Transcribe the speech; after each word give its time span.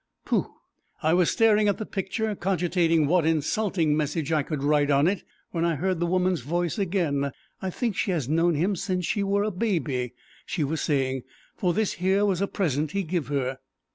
Pooh! 0.25 0.55
I 1.03 1.13
was 1.13 1.29
staring 1.29 1.67
at 1.67 1.77
the 1.77 1.85
picture, 1.85 2.33
cogitating 2.35 3.05
what 3.05 3.23
insulting 3.23 3.95
message 3.95 4.31
I 4.31 4.41
could 4.41 4.63
write 4.63 4.89
on 4.89 5.05
it, 5.07 5.23
when 5.51 5.63
I 5.63 5.75
heard 5.75 5.99
the 5.99 6.07
woman's 6.07 6.41
voice 6.41 6.79
again. 6.79 7.29
"I 7.61 7.69
think 7.69 7.95
she 7.95 8.09
has 8.09 8.27
known 8.27 8.55
him 8.55 8.75
since 8.75 9.05
she 9.05 9.21
were 9.21 9.43
a 9.43 9.51
babby," 9.51 10.13
she 10.43 10.63
was 10.63 10.81
saying, 10.81 11.21
"for 11.55 11.71
this 11.71 11.93
here 12.01 12.25
was 12.25 12.41
a 12.41 12.47
present 12.47 12.93
he 12.93 13.03
give 13.03 13.27
her." 13.27 13.59